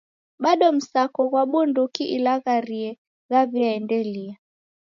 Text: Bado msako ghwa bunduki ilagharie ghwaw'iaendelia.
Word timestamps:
Bado 0.39 0.71
msako 0.77 1.21
ghwa 1.29 1.43
bunduki 1.51 2.03
ilagharie 2.15 2.89
ghwaw'iaendelia. 3.29 4.35